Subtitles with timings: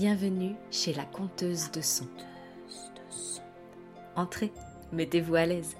[0.00, 2.06] Bienvenue chez la conteuse de son.
[4.16, 4.50] Entrez,
[4.92, 5.76] mettez-vous à l'aise.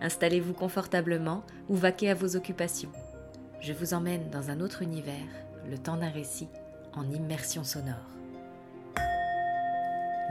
[0.00, 2.92] Installez-vous confortablement ou vaquez à vos occupations.
[3.60, 5.26] Je vous emmène dans un autre univers,
[5.68, 6.46] le temps d'un récit,
[6.94, 7.96] en immersion sonore.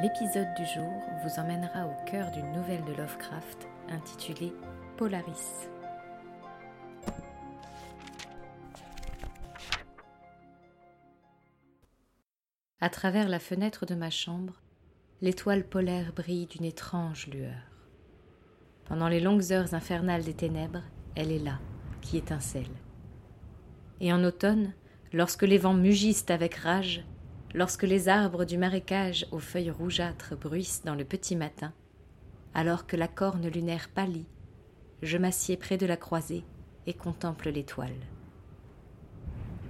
[0.02, 0.94] L'épisode du jour
[1.26, 4.54] vous emmènera au cœur d'une nouvelle de Lovecraft intitulée
[4.96, 5.68] Polaris.
[12.80, 14.62] À travers la fenêtre de ma chambre,
[15.22, 17.72] l'étoile polaire brille d'une étrange lueur.
[18.86, 20.84] Pendant les longues heures infernales des ténèbres,
[21.16, 21.58] elle est là,
[22.02, 22.70] qui étincelle.
[24.00, 24.76] Et en automne,
[25.12, 27.04] lorsque les vents mugissent avec rage,
[27.56, 31.74] lorsque les arbres du marécage aux feuilles rougeâtres bruissent dans le petit matin,
[32.54, 34.28] alors que la corne lunaire pâlit,
[35.02, 36.44] je m'assieds près de la croisée
[36.86, 37.98] et contemple l'étoile.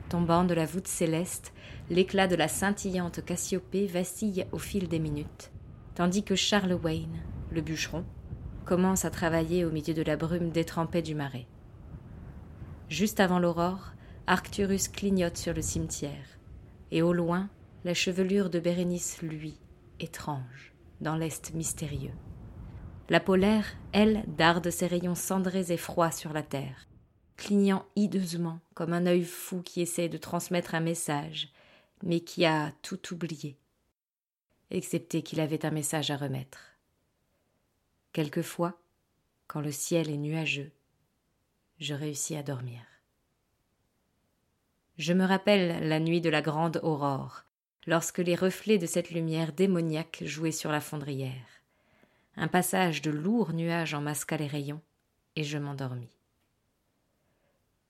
[0.10, 1.54] Tombant de la voûte céleste,
[1.90, 5.52] l'éclat de la scintillante Cassiopée vacille au fil des minutes,
[5.96, 8.06] tandis que Charles Wayne, le bûcheron,
[8.64, 11.46] commence à travailler au milieu de la brume détrempée du marais.
[12.88, 13.92] Juste avant l'aurore,
[14.28, 16.40] Arcturus clignote sur le cimetière,
[16.92, 17.50] et au loin,
[17.84, 19.60] la chevelure de Bérénice luit,
[20.00, 22.14] étrange, dans l'est mystérieux.
[23.10, 26.87] La polaire, elle, darde ses rayons cendrés et froids sur la terre,
[27.38, 31.50] clignant hideusement comme un œil fou qui essaie de transmettre un message,
[32.04, 33.58] mais qui a tout oublié,
[34.72, 36.60] excepté qu'il avait un message à remettre.
[38.12, 38.78] Quelquefois,
[39.48, 40.72] quand le ciel est nuageux,
[41.80, 42.82] je réussis à dormir.
[44.98, 47.44] Je me rappelle la nuit de la grande aurore,
[47.86, 51.62] lorsque les reflets de cette lumière démoniaque jouaient sur la fondrière.
[52.36, 54.82] Un passage de lourds nuages en masqua les rayons,
[55.36, 56.17] et je m'endormis.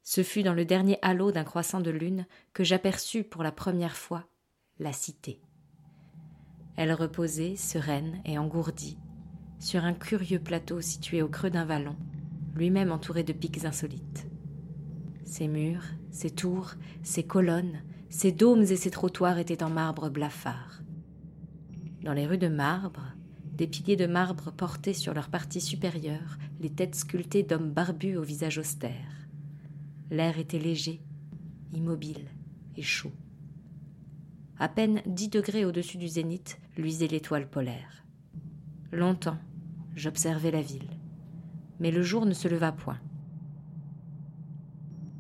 [0.10, 3.98] Ce fut dans le dernier halo d'un croissant de lune que j'aperçus pour la première
[3.98, 4.24] fois
[4.80, 5.42] la cité.
[6.78, 8.98] Elle reposait, sereine et engourdie,
[9.60, 11.98] sur un curieux plateau situé au creux d'un vallon,
[12.56, 14.28] lui-même entouré de pics insolites.
[15.26, 20.84] Ses murs, ses tours, ses colonnes, ses dômes et ses trottoirs étaient en marbre blafard.
[22.02, 23.04] Dans les rues de marbre,
[23.58, 28.24] des piliers de marbre portaient sur leur partie supérieure les têtes sculptées d'hommes barbus au
[28.24, 29.17] visage austère.
[30.10, 31.02] L'air était léger,
[31.74, 32.30] immobile
[32.78, 33.12] et chaud.
[34.58, 38.06] À peine dix degrés au-dessus du zénith luisait l'étoile polaire.
[38.92, 39.38] Longtemps,
[39.96, 40.90] j'observai la ville,
[41.80, 43.00] mais le jour ne se leva point.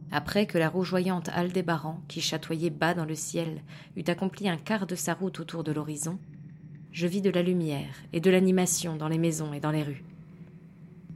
[0.10, 3.62] Après que la rougeoyante Aldébaran, qui chatoyait bas dans le ciel,
[3.98, 6.18] eut accompli un quart de sa route autour de l'horizon,
[6.94, 10.06] je vis de la lumière et de l'animation dans les maisons et dans les rues.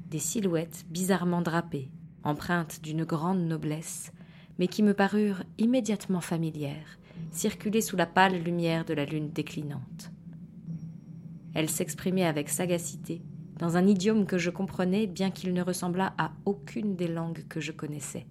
[0.09, 1.89] Des silhouettes bizarrement drapées,
[2.23, 4.11] empreintes d'une grande noblesse,
[4.59, 6.99] mais qui me parurent immédiatement familières,
[7.31, 10.11] circulaient sous la pâle lumière de la lune déclinante.
[11.53, 13.21] Elles s'exprimaient avec sagacité,
[13.57, 17.59] dans un idiome que je comprenais bien qu'il ne ressemblât à aucune des langues que
[17.59, 18.25] je connaissais.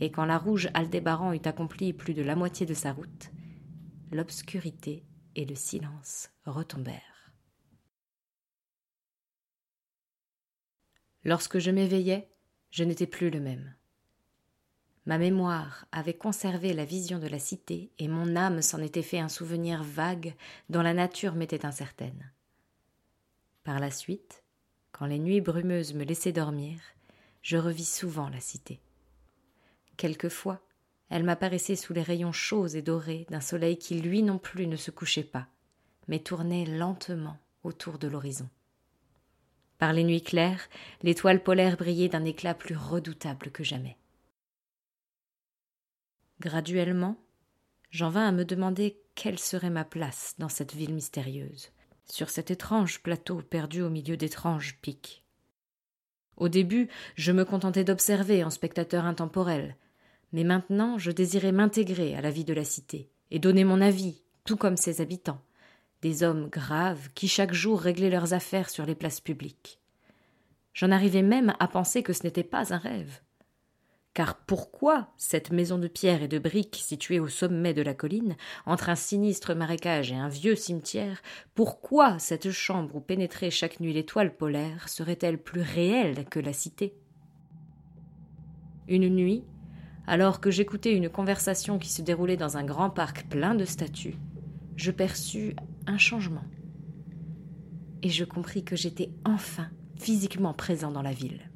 [0.00, 3.30] Et quand la rouge Aldébaran eut accompli plus de la moitié de sa route,
[4.12, 5.04] l'obscurité
[5.34, 7.17] et le silence retombèrent.
[11.24, 12.28] Lorsque je m'éveillais,
[12.70, 13.74] je n'étais plus le même.
[15.06, 19.18] Ma mémoire avait conservé la vision de la cité et mon âme s'en était fait
[19.18, 20.34] un souvenir vague
[20.68, 22.30] dont la nature m'était incertaine.
[23.64, 24.44] Par la suite,
[24.92, 26.78] quand les nuits brumeuses me laissaient dormir,
[27.40, 28.80] je revis souvent la cité.
[29.96, 30.60] Quelquefois,
[31.08, 34.76] elle m'apparaissait sous les rayons chauds et dorés d'un soleil qui lui non plus ne
[34.76, 35.46] se couchait pas,
[36.06, 38.48] mais tournait lentement autour de l'horizon.
[39.78, 40.68] Par les nuits claires,
[41.02, 43.96] l'étoile polaire brillait d'un éclat plus redoutable que jamais.
[46.40, 47.16] Graduellement,
[47.90, 51.70] j'en vins à me demander quelle serait ma place dans cette ville mystérieuse,
[52.06, 55.24] sur cet étrange plateau perdu au milieu d'étranges pics.
[56.36, 59.76] Au début, je me contentais d'observer en spectateur intemporel,
[60.32, 64.22] mais maintenant je désirais m'intégrer à la vie de la cité et donner mon avis,
[64.44, 65.42] tout comme ses habitants
[66.02, 69.80] des hommes graves qui chaque jour réglaient leurs affaires sur les places publiques.
[70.74, 73.20] J'en arrivais même à penser que ce n'était pas un rêve.
[74.14, 78.36] Car pourquoi cette maison de pierre et de briques située au sommet de la colline,
[78.66, 81.20] entre un sinistre marécage et un vieux cimetière,
[81.54, 86.94] pourquoi cette chambre où pénétrait chaque nuit l'étoile polaire serait-elle plus réelle que la cité?
[88.88, 89.44] Une nuit,
[90.06, 94.16] alors que j'écoutais une conversation qui se déroulait dans un grand parc plein de statues,
[94.76, 95.54] je perçus
[95.88, 96.44] un changement.
[98.02, 101.50] Et je compris que j'étais enfin physiquement présent dans la ville.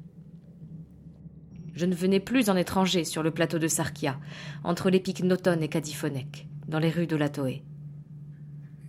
[1.75, 4.19] Je ne venais plus en étranger sur le plateau de Sarkia,
[4.63, 7.63] entre les pics Noton et Cadiphonec, dans les rues de Latoé.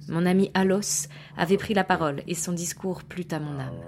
[0.08, 3.80] Mon ami Alos avait pris la parole et son discours plut à mon âme.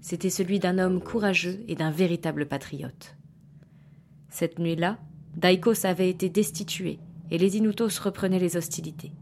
[0.00, 3.16] C'était celui d'un homme courageux et d'un véritable patriote.
[4.28, 4.98] Cette nuit-là,
[5.36, 6.98] Daikos avait été destitué
[7.30, 9.12] et les Inutos reprenaient les hostilités.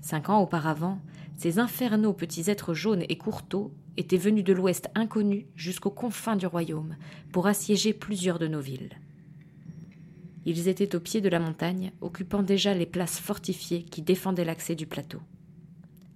[0.00, 1.00] Cinq ans auparavant,
[1.36, 6.46] ces infernaux petits êtres jaunes et courteaux étaient venus de l'ouest inconnu jusqu'aux confins du
[6.46, 6.96] royaume
[7.32, 8.90] pour assiéger plusieurs de nos villes.
[10.44, 14.74] Ils étaient au pied de la montagne, occupant déjà les places fortifiées qui défendaient l'accès
[14.74, 15.20] du plateau.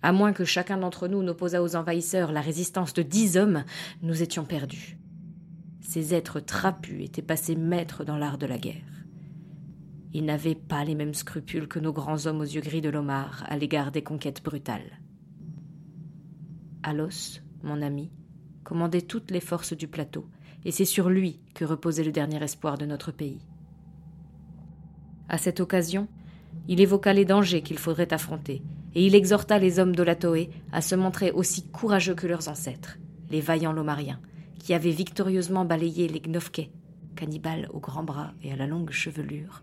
[0.00, 3.64] À moins que chacun d'entre nous n'opposât aux envahisseurs la résistance de dix hommes,
[4.02, 4.96] nous étions perdus.
[5.80, 9.01] Ces êtres trapus étaient passés maîtres dans l'art de la guerre.
[10.14, 13.44] Ils n'avaient pas les mêmes scrupules que nos grands hommes aux yeux gris de l'Omar
[13.48, 15.00] à l'égard des conquêtes brutales.
[16.82, 18.10] Alos, mon ami,
[18.62, 20.26] commandait toutes les forces du plateau,
[20.64, 23.40] et c'est sur lui que reposait le dernier espoir de notre pays.
[25.28, 26.08] À cette occasion,
[26.68, 28.62] il évoqua les dangers qu'il faudrait affronter,
[28.94, 32.48] et il exhorta les hommes de la Toé à se montrer aussi courageux que leurs
[32.48, 32.98] ancêtres,
[33.30, 34.20] les vaillants lomariens,
[34.58, 36.70] qui avaient victorieusement balayé les Gnovkets,
[37.16, 39.62] cannibales aux grands bras et à la longue chevelure,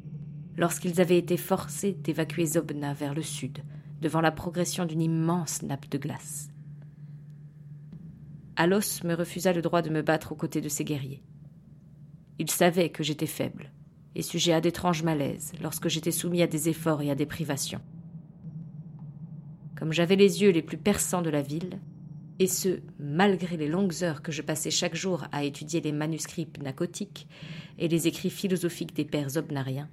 [0.59, 3.59] lorsqu'ils avaient été forcés d'évacuer Zobna vers le sud,
[4.01, 6.49] devant la progression d'une immense nappe de glace.
[8.57, 11.23] Alos me refusa le droit de me battre aux côtés de ses guerriers.
[12.39, 13.71] Il savait que j'étais faible
[14.15, 17.81] et sujet à d'étranges malaises lorsque j'étais soumis à des efforts et à des privations.
[19.77, 21.79] Comme j'avais les yeux les plus perçants de la ville,
[22.37, 26.45] et ce, malgré les longues heures que je passais chaque jour à étudier les manuscrits
[26.45, 27.27] pnacotiques
[27.77, 29.89] et les écrits philosophiques des pères obnariens,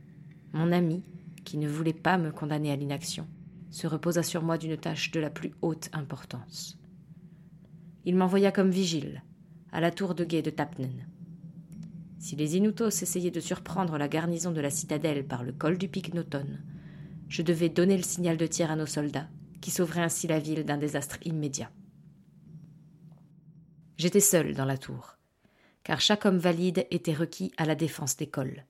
[0.52, 1.02] mon ami,
[1.44, 3.26] qui ne voulait pas me condamner à l'inaction,
[3.70, 6.78] se reposa sur moi d'une tâche de la plus haute importance.
[8.04, 9.22] Il m'envoya comme vigile
[9.72, 11.06] à la tour de guet de Tapnen.
[12.19, 15.88] Si les Inutos essayaient de surprendre la garnison de la citadelle par le col du
[15.88, 16.46] pic Noton,
[17.28, 19.28] je devais donner le signal de tir à nos soldats,
[19.60, 21.70] qui sauveraient ainsi la ville d'un désastre immédiat.
[23.96, 25.19] J'étais seul dans la tour,
[25.82, 28.64] car chaque homme valide était requis à la défense des cols.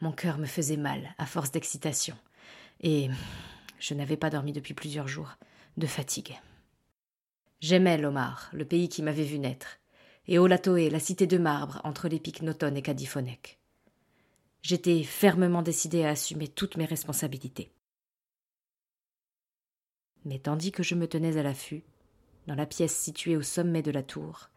[0.00, 2.16] Mon cœur me faisait mal à force d'excitation,
[2.80, 3.08] et
[3.78, 5.36] je n'avais pas dormi depuis plusieurs jours,
[5.76, 6.38] de fatigue.
[7.60, 9.78] J'aimais l'Omar, le pays qui m'avait vu naître,
[10.28, 13.58] et Olatoé, la cité de marbre entre les pics Noton et Cadiphonec.
[14.62, 17.72] J'étais fermement décidé à assumer toutes mes responsabilités.
[20.24, 21.84] Mais tandis que je me tenais à l'affût,
[22.46, 24.50] dans la pièce située au sommet de la tour,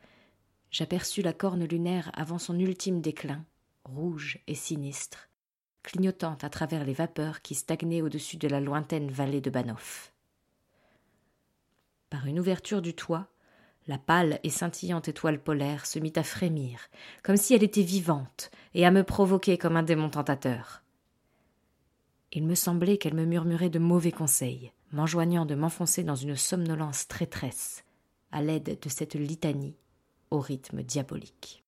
[0.71, 3.45] j'aperçus la corne lunaire avant son ultime déclin,
[3.85, 5.28] rouge et sinistre,
[5.89, 10.13] clignotant à travers les vapeurs qui stagnaient au-dessus de la lointaine vallée de Banoff.
[12.11, 13.27] Par une ouverture du toit,
[13.87, 16.79] la pâle et scintillante étoile polaire se mit à frémir,
[17.23, 20.83] comme si elle était vivante, et à me provoquer comme un démon tentateur.
[22.33, 27.07] Il me semblait qu'elle me murmurait de mauvais conseils, m'enjoignant de m'enfoncer dans une somnolence
[27.07, 27.83] traîtresse,
[28.31, 29.75] à l'aide de cette litanie
[30.29, 31.63] au rythme diabolique.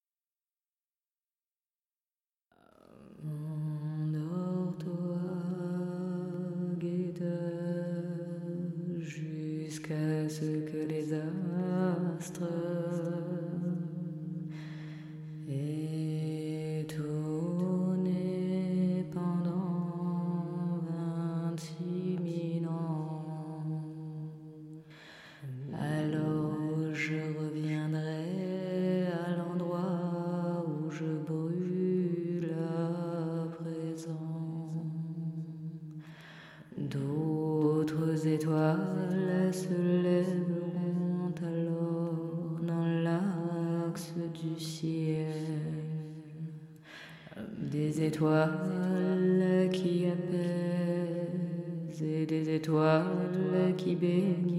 [49.71, 54.51] Qui apaisent et des étoiles qui bénissent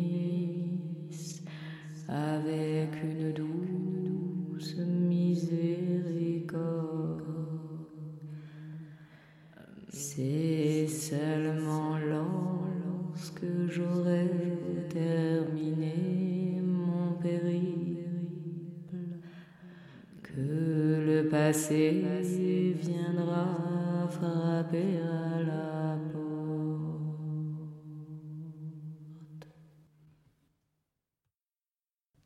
[2.09, 6.42] avec une douce miséricorde.
[9.88, 14.31] C'est seulement lorsque j'aurai
[14.88, 18.02] terminé mon périple
[20.23, 22.02] que le passé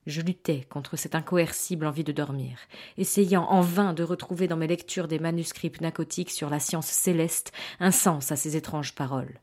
[0.06, 2.58] Je luttais contre cette incoercible envie de dormir,
[2.96, 7.52] essayant en vain de retrouver dans mes lectures des manuscrits pnacotiques sur la science céleste
[7.80, 9.40] un sens à ces étranges paroles.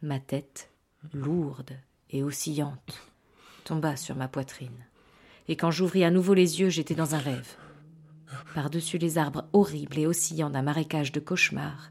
[0.00, 0.70] Ma tête,
[1.12, 1.72] lourde
[2.10, 3.02] et oscillante,
[3.64, 4.86] tomba sur ma poitrine,
[5.48, 7.56] et quand j'ouvris à nouveau les yeux, j'étais dans un rêve.
[8.54, 11.90] Par-dessus les arbres horribles et oscillants d'un marécage de cauchemars,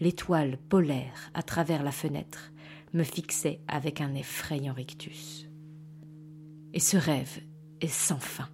[0.00, 2.52] l'étoile polaire à travers la fenêtre
[2.92, 5.48] me fixait avec un effrayant rictus.
[6.72, 7.40] Et ce rêve
[7.80, 8.48] est sans fin.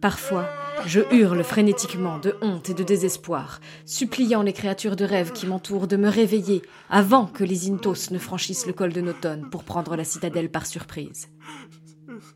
[0.00, 0.48] Parfois,
[0.86, 5.86] je hurle frénétiquement de honte et de désespoir, suppliant les créatures de rêve qui m'entourent
[5.86, 9.96] de me réveiller avant que les Intos ne franchissent le col de Noton pour prendre
[9.96, 11.28] la citadelle par surprise.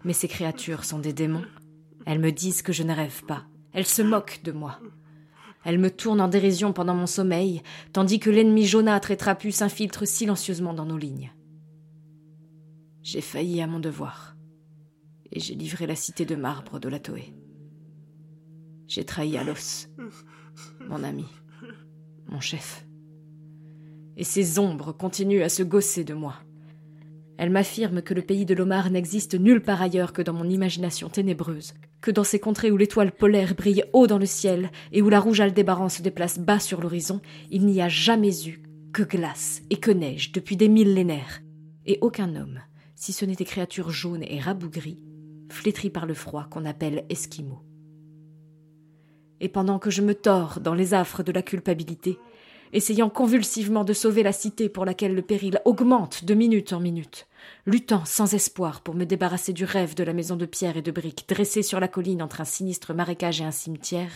[0.04, 1.46] Mais ces créatures sont des démons.
[2.06, 3.44] Elles me disent que je ne rêve pas.
[3.72, 4.80] Elles se moquent de moi.
[5.64, 10.06] Elles me tournent en dérision pendant mon sommeil, tandis que l'ennemi jaunâtre et trapu s'infiltre
[10.06, 11.32] silencieusement dans nos lignes.
[13.02, 14.36] J'ai failli à mon devoir,
[15.32, 17.34] et j'ai livré la cité de marbre de la Toé.
[18.86, 19.88] J'ai trahi Alos,
[20.88, 21.26] mon ami,
[22.28, 22.86] mon chef.
[24.16, 26.34] Et ces ombres continuent à se gausser de moi.
[27.36, 31.08] Elles m'affirment que le pays de l'Omar n'existe nulle part ailleurs que dans mon imagination
[31.08, 35.08] ténébreuse, que dans ces contrées où l'étoile polaire brille haut dans le ciel et où
[35.08, 39.62] la rouge Aldébaran se déplace bas sur l'horizon, il n'y a jamais eu que glace
[39.70, 41.40] et que neige depuis des millénaires,
[41.86, 42.60] et aucun homme,
[42.94, 45.00] si ce n'est des créatures jaunes et rabougries,
[45.50, 47.62] flétries par le froid qu'on appelle esquimaux
[49.40, 52.18] et pendant que je me tords dans les affres de la culpabilité,
[52.72, 57.26] essayant convulsivement de sauver la cité pour laquelle le péril augmente de minute en minute,
[57.66, 60.90] luttant sans espoir pour me débarrasser du rêve de la maison de pierre et de
[60.90, 64.12] briques dressée sur la colline entre un sinistre marécage et un cimetière,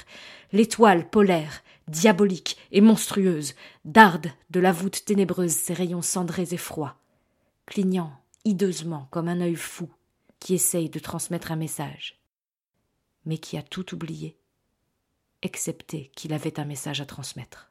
[0.53, 3.55] l'étoile polaire, diabolique et monstrueuse,
[3.85, 6.97] darde de la voûte ténébreuse ses rayons cendrés et froids,
[7.67, 8.13] clignant
[8.45, 9.89] hideusement comme un œil fou
[10.41, 12.21] qui essaye de transmettre un message,
[13.25, 14.39] mais qui a tout oublié
[15.43, 17.71] excepté qu'il avait un message à transmettre.